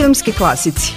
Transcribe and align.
filmski 0.00 0.32
klasici. 0.32 0.92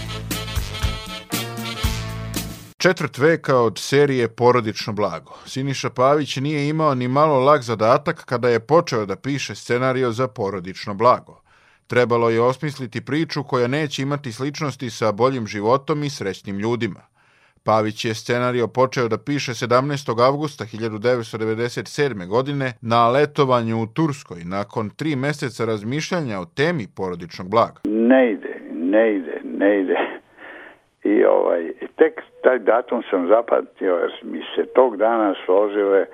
Četvrt 2.78 3.18
veka 3.18 3.58
od 3.58 3.78
serije 3.78 4.28
Porodično 4.28 4.94
blago. 4.94 5.32
Siniša 5.46 5.90
Pavić 5.90 6.38
nije 6.38 6.70
imao 6.70 6.96
ni 6.96 7.08
malo 7.08 7.40
lag 7.40 7.62
zadatak 7.62 8.26
kada 8.26 8.50
je 8.50 8.60
počeo 8.60 9.06
da 9.06 9.16
piše 9.16 9.56
scenario 9.56 10.12
za 10.12 10.28
Porodično 10.28 10.94
blago. 10.94 11.42
Trebalo 11.88 12.30
je 12.30 12.42
osmisliti 12.42 13.02
priču 13.02 13.44
koja 13.44 13.68
neće 13.68 14.02
imati 14.02 14.32
sličnosti 14.32 14.90
sa 14.90 15.12
boljim 15.12 15.48
životom 15.48 16.04
i 16.04 16.10
srećnim 16.10 16.60
ljudima. 16.60 17.00
Pavić 17.64 18.06
je 18.06 18.14
scenario 18.16 18.68
počeo 18.68 19.08
da 19.08 19.18
piše 19.18 19.52
17. 19.52 20.26
avgusta 20.26 20.66
1997. 20.66 22.28
godine 22.28 22.74
na 22.82 23.10
letovanju 23.10 23.82
u 23.82 23.88
Turskoj 23.88 24.44
nakon 24.44 24.90
tri 24.90 25.16
meseca 25.16 25.66
razmišljanja 25.66 26.40
o 26.40 26.46
temi 26.46 26.88
porodičnog 26.96 27.50
blaga. 27.50 27.82
Ne 27.86 28.32
ide, 28.34 28.59
ne 28.92 29.14
ide, 29.14 29.42
ne 29.44 29.80
ide. 29.80 29.98
I 31.04 31.26
ovaj, 31.26 31.72
tek 31.96 32.22
taj 32.44 32.60
datum 32.60 33.04
sam 33.10 33.28
zapatio 33.28 33.96
jer 33.96 34.12
mi 34.22 34.42
se 34.56 34.66
tog 34.66 34.98
dana 34.98 35.34
složile 35.46 36.06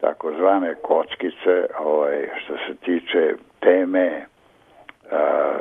takozvane 0.00 0.74
kockice 0.74 1.66
ovaj, 1.78 2.28
što 2.44 2.54
se 2.56 2.74
tiče 2.84 3.34
teme 3.60 4.24
a, 5.10 5.58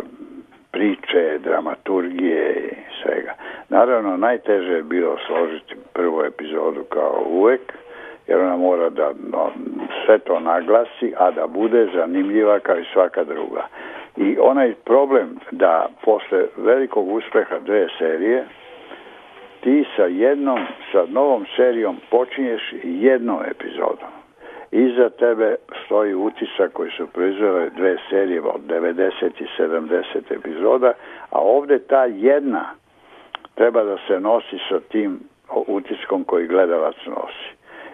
priče, 0.72 1.40
dramaturgije 1.44 2.56
i 2.56 2.76
svega. 3.04 3.34
Naravno, 3.70 4.18
najteže 4.18 4.74
je 4.74 4.84
bilo 4.84 5.18
složiti 5.28 5.76
prvu 5.94 6.24
epizodu 6.24 6.84
kao 6.84 7.24
uvek, 7.30 7.62
jer 8.28 8.40
ona 8.40 8.58
mora 8.58 8.90
da 8.90 9.12
no, 9.32 9.52
sve 10.06 10.20
to 10.20 10.40
naglasi, 10.40 11.14
a 11.18 11.32
da 11.32 11.48
bude 11.48 11.88
zanimljiva 11.96 12.60
kao 12.60 12.80
i 12.80 12.86
svaka 12.94 13.24
druga. 13.24 13.68
I 14.20 14.38
onaj 14.40 14.74
problem 14.86 15.40
da 15.52 15.88
posle 16.06 16.46
velikog 16.58 17.08
uspeha 17.08 17.60
dve 17.60 17.88
serije, 17.98 18.46
ti 19.62 19.86
sa 19.96 20.04
jednom, 20.04 20.60
sa 20.92 21.06
novom 21.10 21.46
serijom 21.56 21.98
počinješ 22.12 22.74
jednom 22.84 23.40
epizodom. 23.52 24.10
Iza 24.72 25.10
tebe 25.10 25.56
stoji 25.86 26.14
utisak 26.14 26.74
koji 26.74 26.92
su 26.92 27.08
proizvele 27.08 27.70
dve 27.70 27.98
serije 28.10 28.42
od 28.42 28.62
90 28.68 29.12
i 29.40 29.46
70 29.60 30.02
epizoda, 30.30 30.94
a 31.30 31.40
ovde 31.40 31.80
ta 31.80 32.06
jedna 32.06 32.66
treba 33.56 33.84
da 33.84 33.98
se 34.08 34.20
nosi 34.20 34.58
sa 34.70 34.80
tim 34.80 35.20
utiskom 35.68 36.24
koji 36.24 36.48
gledalac 36.48 36.96
nosi. 37.06 37.50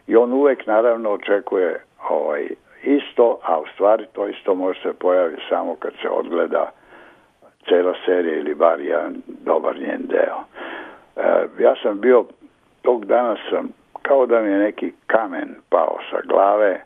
I 0.08 0.16
on 0.16 0.34
uvek 0.34 0.68
naravno 0.68 1.12
očekuje 1.12 1.80
ovaj, 2.10 2.48
isto, 2.86 3.40
a 3.44 3.60
u 3.60 3.66
stvari 3.74 4.06
to 4.14 4.28
isto 4.28 4.56
može 4.56 4.82
se 4.82 4.94
pojavi 4.94 5.36
samo 5.50 5.76
kad 5.76 5.94
se 6.02 6.10
odgleda 6.10 6.72
cela 7.70 7.94
serija 8.06 8.38
ili 8.38 8.56
bar 8.56 8.80
jedan 8.80 9.22
dobar 9.28 9.76
njen 9.80 10.02
deo. 10.08 10.40
E, 11.16 11.48
ja 11.64 11.76
sam 11.82 12.00
bio, 12.02 12.26
tog 12.82 13.06
dana 13.06 13.36
sam 13.50 13.70
kao 14.02 14.26
da 14.26 14.42
mi 14.42 14.52
je 14.52 14.58
neki 14.58 14.94
kamen 15.08 15.56
pao 15.70 15.98
sa 16.12 16.18
glave, 16.28 16.82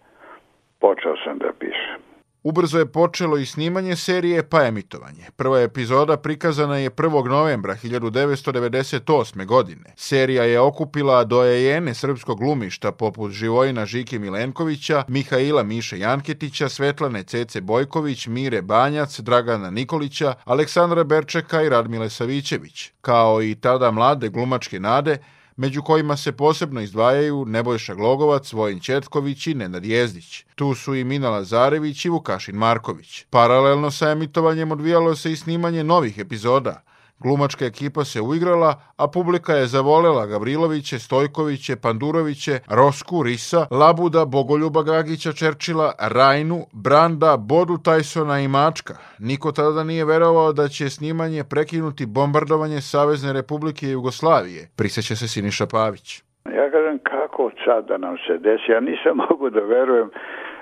počeo 0.79 1.15
sam 1.23 1.37
da 1.37 1.51
pišem. 1.59 2.08
Ubrzo 2.43 2.79
je 2.79 2.85
počelo 2.85 3.37
i 3.37 3.45
snimanje 3.45 3.95
serije 3.95 4.43
pa 4.49 4.65
emitovanje. 4.65 5.25
Prva 5.35 5.61
epizoda 5.61 6.17
prikazana 6.17 6.77
je 6.77 6.89
1. 6.91 7.27
novembra 7.27 7.75
1998. 7.83 9.45
godine. 9.45 9.93
Serija 9.95 10.43
je 10.43 10.59
okupila 10.59 11.23
dojejene 11.23 11.93
srpskog 11.93 12.39
glumišta 12.39 12.91
poput 12.91 13.31
Živojina 13.31 13.85
Žike 13.85 14.19
Milenkovića, 14.19 15.03
Mihaila 15.07 15.63
Miše 15.63 15.99
Janketića, 15.99 16.69
Svetlane 16.69 17.23
Cece 17.23 17.61
Bojković, 17.61 18.27
Mire 18.27 18.61
Banjac, 18.61 19.19
Dragana 19.19 19.69
Nikolića, 19.69 20.33
Aleksandra 20.45 21.03
Berčeka 21.03 21.61
i 21.61 21.69
Radmile 21.69 22.09
Savićević, 22.09 22.91
kao 23.01 23.43
i 23.43 23.55
tada 23.55 23.91
mlade 23.91 24.29
glumačke 24.29 24.79
nade 24.79 25.17
među 25.59 25.81
kojima 25.81 26.17
se 26.17 26.31
posebno 26.31 26.81
izdvajaju 26.81 27.45
Nebojša 27.45 27.93
Glogovac, 27.93 28.53
Vojin 28.53 28.79
Četković 28.79 29.47
i 29.47 29.53
Nenad 29.53 29.85
Jezdić. 29.85 30.45
Tu 30.55 30.75
su 30.75 30.95
i 30.95 31.03
Mina 31.03 31.29
Lazarević 31.29 32.05
i 32.05 32.09
Vukašin 32.09 32.55
Marković. 32.55 33.25
Paralelno 33.29 33.91
sa 33.91 34.11
emitovanjem 34.11 34.71
odvijalo 34.71 35.15
se 35.15 35.31
i 35.31 35.35
snimanje 35.35 35.83
novih 35.83 36.17
epizoda, 36.17 36.81
Glumačka 37.23 37.65
ekipa 37.65 38.03
se 38.03 38.21
uigrala, 38.21 38.71
a 38.97 39.07
publika 39.07 39.53
je 39.53 39.65
zavolela 39.65 40.25
Gavriloviće, 40.25 40.99
Stojkoviće, 40.99 41.73
Panduroviće, 41.83 42.51
Rosku, 42.69 43.23
Risa, 43.23 43.61
Labuda, 43.71 44.25
Bogoljuba 44.25 44.83
Gagića, 44.83 45.31
Čerčila, 45.31 45.91
Rajnu, 46.15 46.59
Branda, 46.73 47.37
Bodu 47.37 47.77
Tajsona 47.85 48.39
i 48.39 48.47
Mačka. 48.47 48.93
Niko 49.19 49.51
tada 49.51 49.83
nije 49.83 50.05
verovao 50.05 50.53
da 50.53 50.67
će 50.67 50.89
snimanje 50.89 51.43
prekinuti 51.49 52.05
bombardovanje 52.05 52.81
Savezne 52.81 53.33
Republike 53.33 53.85
Jugoslavije, 53.87 54.61
priseća 54.77 55.15
se 55.15 55.27
Siniša 55.27 55.65
Pavić. 55.71 56.23
Ja 56.45 56.71
kažem 56.71 56.99
kako 57.03 57.51
sad 57.65 57.87
da 57.87 57.97
nam 57.97 58.15
se 58.27 58.37
desi, 58.37 58.71
ja 58.71 58.79
nisam 58.79 59.17
mogu 59.29 59.49
da 59.49 59.59
verujem 59.59 60.09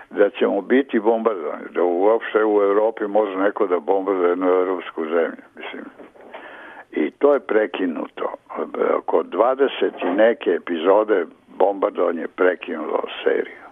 da 0.10 0.30
ćemo 0.30 0.62
biti 0.62 1.00
bombardovani, 1.00 1.66
da 1.76 1.84
uopšte 1.84 2.46
u 2.46 2.62
Evropi 2.62 3.04
može 3.08 3.36
neko 3.36 3.68
da 3.68 3.80
bombarduje 3.80 4.30
jednu 4.30 4.48
evropsku 4.48 5.06
zemlju. 5.06 5.44
Mislim, 5.56 5.84
to 7.28 7.34
je 7.34 7.40
prekinuto. 7.40 8.26
Oko 8.98 9.24
20 9.24 9.70
i 10.02 10.16
neke 10.16 10.50
epizode 10.52 11.26
bombardovanje 11.48 12.28
prekinulo 12.36 13.04
seriju. 13.24 13.64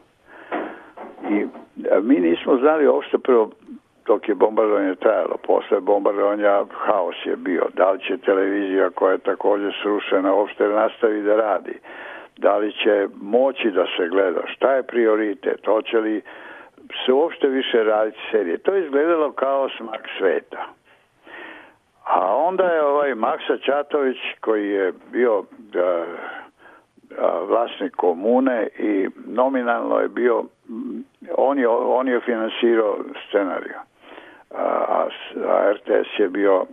I 1.30 1.46
mi 2.02 2.16
nismo 2.20 2.58
znali 2.58 2.88
uopšte 2.88 3.18
prvo 3.18 3.52
dok 4.06 4.30
je 4.30 4.36
bombardovanje 4.36 4.96
trajalo. 4.96 5.38
Posle 5.48 5.80
bombardovanja 5.80 6.66
haos 6.72 7.16
je 7.26 7.36
bio. 7.36 7.68
Da 7.74 7.92
li 7.92 8.00
će 8.00 8.18
televizija 8.18 8.90
koja 8.90 9.12
je 9.12 9.18
takođe 9.18 9.72
srušena 9.82 10.34
uopšte 10.34 10.68
nastavi 10.68 11.22
da 11.22 11.36
radi? 11.36 11.80
Da 12.38 12.58
li 12.58 12.72
će 12.72 13.08
moći 13.22 13.72
da 13.72 13.86
se 13.98 14.08
gleda? 14.08 14.42
Šta 14.48 14.74
je 14.74 14.84
prioritet? 14.84 15.66
Hoće 15.66 15.98
li 16.00 16.22
se 17.06 17.14
uopšte 17.14 17.48
više 17.48 17.84
raditi 17.84 18.20
serije? 18.32 18.58
To 18.58 18.76
je 18.76 18.86
izgledalo 18.86 19.32
kao 19.32 19.70
smak 19.70 20.02
sveta. 20.18 20.66
A 22.06 22.36
onda 22.36 22.64
je 22.64 22.86
ovaj 22.86 23.16
Maksa 23.16 23.58
Čatović 23.58 24.18
koji 24.42 24.70
je 24.70 24.94
bio 25.12 25.44
da, 25.58 26.06
da, 27.10 27.40
vlasnik 27.48 27.96
komune 27.96 28.68
i 28.80 29.08
nominalno 29.28 30.00
je 30.00 30.08
bio 30.08 30.44
on 31.38 31.60
je, 31.60 31.68
on 31.68 32.08
je 32.08 32.20
finansirao 32.20 32.98
scenariju. 33.28 33.80
A, 34.52 35.08
a 35.48 35.72
RTS 35.72 36.20
je 36.20 36.30
bio 36.30 36.66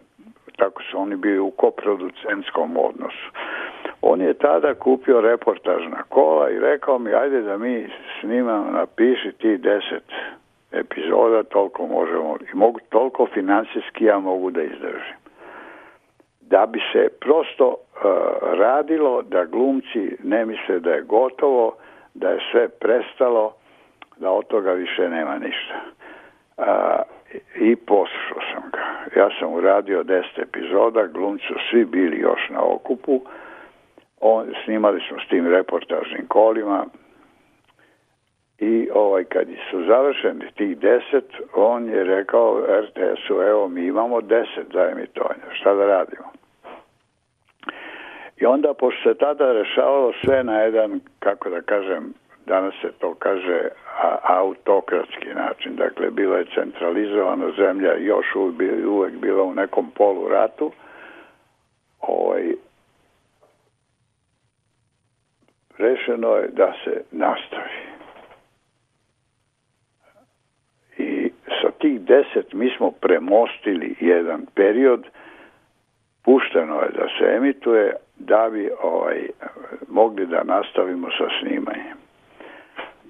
tako 0.57 0.83
su 0.83 1.01
oni 1.01 1.17
bili 1.17 1.39
u 1.39 1.51
koproducentskom 1.51 2.77
odnosu. 2.77 3.31
On 4.03 4.21
je 4.21 4.35
tada 4.35 4.75
kupio 4.75 5.21
reportažna 5.21 6.03
kola 6.09 6.51
i 6.51 6.59
rekao 6.59 6.99
mi 6.99 7.15
ajde 7.15 7.43
da 7.43 7.59
mi 7.59 7.91
snimamo, 8.21 8.71
napiši 8.71 9.33
ti 9.33 9.57
deset 9.57 10.13
epizoda, 10.73 11.43
toliko 11.43 11.87
možemo 11.87 12.37
i 12.53 12.57
mogu, 12.57 12.79
toliko 12.89 13.27
finansijski 13.35 14.05
ja 14.05 14.19
mogu 14.19 14.51
da 14.51 14.63
izdržim 14.63 15.22
da 16.53 16.67
bi 16.67 16.81
se 16.93 17.09
prosto 17.21 17.67
uh, 17.69 17.79
radilo 18.59 19.23
da 19.23 19.45
glumci 19.45 20.17
ne 20.23 20.47
misle 20.47 20.81
da 20.81 20.91
je 20.91 21.03
gotovo, 21.03 21.77
da 22.15 22.29
je 22.29 22.39
sve 22.51 22.69
prestalo, 22.69 23.55
da 24.17 24.31
od 24.31 24.47
toga 24.47 24.73
više 24.73 25.09
nema 25.09 25.39
ništa. 25.39 25.75
Uh, 26.57 26.65
I 27.61 27.77
poslušao 27.77 28.41
sam 28.53 28.63
ga. 28.73 29.21
Ja 29.21 29.29
sam 29.39 29.55
uradio 29.55 30.05
10 30.05 30.23
epizoda, 30.37 31.07
glumci 31.07 31.47
su 31.47 31.55
svi 31.71 31.85
bili 31.85 32.19
još 32.19 32.49
na 32.51 32.61
okupu. 32.63 33.21
On, 34.21 34.47
snimali 34.65 35.01
smo 35.09 35.19
s 35.21 35.29
tim 35.29 35.47
reportažnim 35.47 36.27
kolima, 36.29 36.87
i 38.59 38.89
ovaj, 38.95 39.25
kad 39.25 39.47
su 39.71 39.85
završeni 39.85 40.53
tih 40.57 40.79
deset, 40.79 41.25
on 41.55 41.89
je 41.89 42.05
rekao 42.05 42.61
RTS-u, 42.81 43.43
evo 43.43 43.69
mi 43.69 43.87
imamo 43.87 44.21
deset 44.21 44.67
za 44.73 44.89
emitovanje, 44.91 45.43
šta 45.53 45.75
da 45.75 45.87
radimo? 45.87 46.32
I 48.43 48.47
onda, 48.47 48.75
pošto 48.75 49.03
se 49.03 49.19
tada 49.19 49.53
rešavalo 49.53 50.13
sve 50.25 50.45
na 50.45 50.61
jedan, 50.61 51.01
kako 51.19 51.51
da 51.51 51.61
kažem, 51.61 52.15
danas 52.47 52.75
se 52.81 52.93
to 52.99 53.15
kaže 53.15 53.69
a, 54.03 54.17
autokratski 54.23 55.29
način, 55.35 55.77
dakle, 55.77 56.11
bila 56.11 56.39
je 56.39 56.47
centralizovana 56.55 57.51
zemlja, 57.57 57.97
još 57.99 58.27
uvek, 58.35 58.87
uvek 58.87 59.15
bila 59.15 59.43
u 59.43 59.55
nekom 59.55 59.91
polu 59.91 60.29
ratu, 60.29 60.73
ovaj, 62.01 62.55
rešeno 65.79 66.37
je 66.37 66.49
da 66.49 66.73
se 66.85 67.03
nastavi. 67.11 67.79
I 70.99 71.31
sa 71.63 71.71
tih 71.79 72.01
deset 72.01 72.53
mi 72.53 72.71
smo 72.77 72.91
premostili 72.91 73.97
jedan 74.01 74.47
period, 74.55 75.07
pušteno 76.25 76.81
je 76.81 76.89
da 76.89 77.07
se 77.19 77.35
emituje, 77.37 77.97
da 78.27 78.49
bi 78.53 78.71
ovaj, 78.83 79.29
mogli 79.89 80.27
da 80.27 80.45
nastavimo 80.45 81.09
sa 81.19 81.25
snimanjem. 81.41 81.97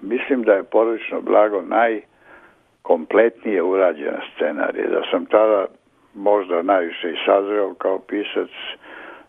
Mislim 0.02 0.42
da 0.42 0.52
je 0.52 0.62
porodično 0.62 1.20
blago 1.20 1.62
najkompletnije 1.62 3.62
urađena 3.62 4.20
scenarija, 4.34 4.88
da 4.88 5.02
sam 5.10 5.26
tada 5.26 5.66
možda 6.14 6.62
najviše 6.62 7.10
i 7.10 7.18
sazreo 7.26 7.74
kao 7.74 7.98
pisac, 7.98 8.50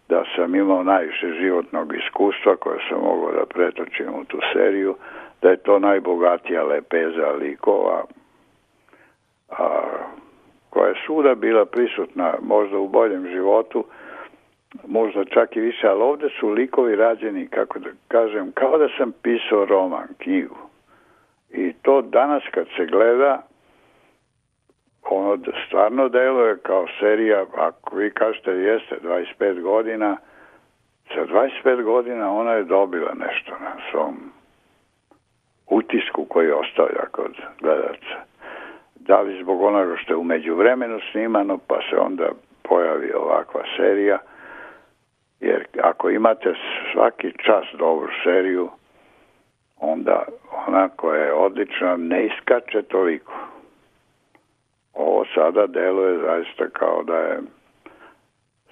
da 0.10 0.24
sam 0.36 0.56
imao 0.56 0.84
najviše 0.84 1.34
životnog 1.40 1.96
iskustva 1.96 2.56
koje 2.56 2.80
sam 2.90 3.02
mogao 3.02 3.32
da 3.32 3.46
pretočim 3.46 4.10
u 4.10 4.26
tu 4.26 4.38
seriju, 4.54 4.96
da 5.42 5.50
je 5.50 5.58
to 5.58 5.80
najbogatija 5.80 6.64
lepeza 6.64 7.32
likova, 7.40 8.04
a, 9.50 9.82
koja 10.70 10.88
je 10.88 11.02
svuda 11.06 11.36
bila 11.36 11.66
prisutna 11.66 12.34
možda 12.42 12.78
u 12.78 12.88
boljem 12.88 13.28
životu, 13.28 13.86
možda 14.88 15.26
čak 15.26 15.56
i 15.56 15.60
više, 15.60 15.88
ali 15.88 16.02
ovde 16.02 16.30
su 16.40 16.50
likovi 16.50 16.96
rađeni, 16.96 17.48
kako 17.48 17.80
da 17.80 17.90
kažem, 18.08 18.52
kao 18.52 18.78
da 18.78 18.88
sam 18.98 19.12
pisao 19.22 19.66
roman, 19.66 20.08
knjigu. 20.18 20.58
I 21.52 21.74
to 21.82 22.02
danas 22.02 22.44
kad 22.52 22.68
se 22.78 22.86
gleda, 22.86 23.42
ono 25.04 25.38
stvarno 25.68 26.10
deluje 26.10 26.58
kao 26.58 26.86
serija, 27.00 27.46
ako 27.56 27.96
vi 27.96 28.12
kažete 28.12 28.52
jeste 28.52 28.96
25 29.04 29.62
godina, 29.62 30.18
za 31.16 31.26
25 31.66 31.84
godina 31.84 32.32
ona 32.32 32.52
je 32.52 32.64
dobila 32.64 33.14
nešto 33.14 33.52
na 33.52 33.72
svom 33.92 34.16
utisku 35.68 36.26
koji 36.26 36.52
ostavlja 36.52 37.06
kod 37.12 37.36
gledaca. 37.62 38.18
Da 38.96 39.22
li 39.22 39.44
zbog 39.44 39.62
onoga 39.62 39.96
što 39.96 40.14
je 40.14 40.18
umeđu 40.18 40.56
vremenu 40.56 41.00
snimano, 41.12 41.58
pa 41.68 41.80
se 41.90 41.98
onda 41.98 42.30
pojavi 42.64 43.12
ovakva 43.14 43.62
serija, 43.78 44.20
ako 45.82 46.10
imate 46.10 46.54
svaki 46.94 47.32
čas 47.46 47.66
dobru 47.78 48.10
seriju, 48.24 48.70
onda 49.78 50.26
ona 50.68 50.90
koja 50.90 51.24
je 51.24 51.34
odlična 51.34 51.98
ne 51.98 52.26
iskače 52.26 52.82
toliko. 52.82 53.34
Ovo 54.94 55.26
sada 55.36 55.68
deluje 55.68 56.20
zaista 56.20 56.70
kao 56.80 57.04
da 57.04 57.16
je 57.16 57.42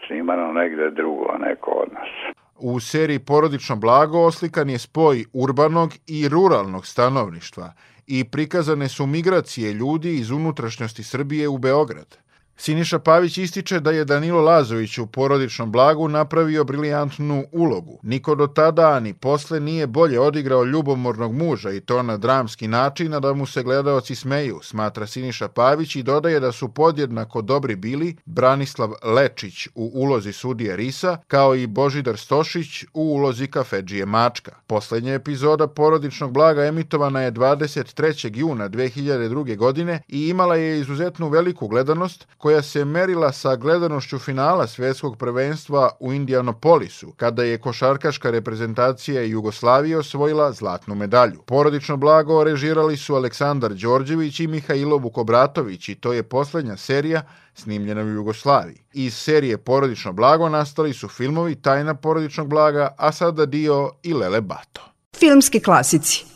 snimano 0.07 0.53
negde 0.53 0.89
drugo, 0.89 1.37
neko 1.39 1.71
od 1.71 1.93
nas. 1.93 2.35
U 2.59 2.79
seriji 2.79 3.19
Porodično 3.19 3.75
blago 3.75 4.19
oslikan 4.19 4.69
je 4.69 4.79
spoj 4.79 5.25
urbanog 5.33 5.89
i 6.07 6.29
ruralnog 6.29 6.85
stanovništva 6.85 7.73
i 8.07 8.23
prikazane 8.31 8.87
su 8.89 9.05
migracije 9.05 9.73
ljudi 9.73 10.15
iz 10.15 10.31
unutrašnjosti 10.31 11.03
Srbije 11.03 11.47
u 11.47 11.57
Beograd. 11.57 12.17
Siniša 12.63 12.99
Pavić 12.99 13.37
ističe 13.37 13.79
da 13.79 13.91
je 13.91 14.05
Danilo 14.05 14.41
Lazović 14.41 14.97
u 14.97 15.07
porodičnom 15.07 15.71
blagu 15.71 16.07
napravio 16.07 16.63
briljantnu 16.63 17.43
ulogu. 17.51 17.99
Niko 18.03 18.35
do 18.35 18.47
tada, 18.47 18.99
ni 18.99 19.13
posle, 19.13 19.59
nije 19.59 19.87
bolje 19.87 20.19
odigrao 20.19 20.63
ljubomornog 20.63 21.33
muža 21.33 21.71
i 21.71 21.79
to 21.79 22.03
na 22.03 22.17
dramski 22.17 22.67
način, 22.67 23.13
a 23.13 23.19
da 23.19 23.33
mu 23.33 23.45
se 23.45 23.63
gledaoci 23.63 24.15
smeju, 24.15 24.59
smatra 24.63 25.07
Siniša 25.07 25.47
Pavić 25.47 25.95
i 25.95 26.03
dodaje 26.03 26.39
da 26.39 26.51
su 26.51 26.67
podjednako 26.67 27.41
dobri 27.41 27.75
bili 27.75 28.15
Branislav 28.25 28.91
Lečić 29.03 29.67
u 29.75 29.91
ulozi 29.93 30.33
sudije 30.33 30.75
Risa, 30.75 31.17
kao 31.27 31.55
i 31.55 31.67
Božidar 31.67 32.17
Stošić 32.17 32.83
u 32.93 33.01
ulozi 33.01 33.47
kafedžije 33.47 34.05
Mačka. 34.05 34.51
Poslednja 34.67 35.13
epizoda 35.13 35.67
porodičnog 35.67 36.31
blaga 36.31 36.65
emitovana 36.65 37.21
je 37.21 37.31
23. 37.31 38.37
juna 38.37 38.69
2002. 38.69 39.57
godine 39.57 40.01
i 40.07 40.27
imala 40.27 40.55
je 40.55 40.79
izuzetnu 40.79 41.29
veliku 41.29 41.67
gledanost, 41.67 42.27
koja 42.37 42.50
koja 42.51 42.61
se 42.61 42.85
merila 42.85 43.31
sa 43.31 43.55
gledanošću 43.55 44.19
finala 44.19 44.67
svjetskog 44.67 45.17
prvenstva 45.17 45.89
u 45.99 46.13
Indianapolisu, 46.13 47.13
kada 47.17 47.43
je 47.43 47.57
košarkaška 47.57 48.31
reprezentacija 48.31 49.21
Jugoslavije 49.21 49.97
osvojila 49.97 50.51
zlatnu 50.51 50.95
medalju. 50.95 51.41
Porodično 51.45 51.97
blago 51.97 52.43
režirali 52.43 52.97
su 52.97 53.15
Aleksandar 53.15 53.73
Đorđević 53.73 54.39
i 54.39 54.47
Mihajlo 54.47 54.97
Vukobratović 54.97 55.89
i 55.89 55.95
to 55.95 56.13
je 56.13 56.23
poslednja 56.23 56.77
serija 56.77 57.21
snimljena 57.53 58.01
u 58.01 58.07
Jugoslaviji. 58.07 58.81
Iz 58.93 59.13
serije 59.13 59.57
Porodično 59.57 60.13
blago 60.13 60.49
nastali 60.49 60.93
su 60.93 61.07
filmovi 61.07 61.55
Tajna 61.55 61.93
porodičnog 61.93 62.47
blaga, 62.47 62.95
a 62.97 63.11
sada 63.11 63.45
dio 63.45 63.91
i 64.03 64.13
Lele 64.13 64.41
Bato. 64.41 64.81
Filmski 65.15 65.59
klasici 65.59 66.30